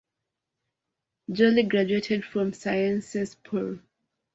[1.31, 3.77] Joly graduated from Sciences Po.